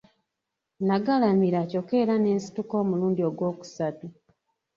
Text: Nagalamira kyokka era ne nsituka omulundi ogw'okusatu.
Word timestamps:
Nagalamira 0.87 1.61
kyokka 1.69 1.93
era 2.01 2.15
ne 2.19 2.31
nsituka 2.37 2.73
omulundi 2.83 3.21
ogw'okusatu. 3.29 4.05